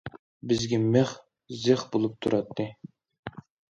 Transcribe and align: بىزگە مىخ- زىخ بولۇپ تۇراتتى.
بىزگە 0.53 0.79
مىخ- 0.95 1.13
زىخ 1.67 1.87
بولۇپ 1.95 2.19
تۇراتتى. 2.25 2.71